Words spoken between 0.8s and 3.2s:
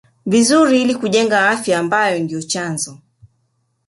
ili kujenga afya ambayo ndio chanzo